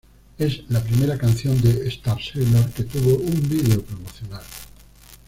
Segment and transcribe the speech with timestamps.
[0.39, 4.41] Es la primera canción de Starsailor que tuvo un video promocional.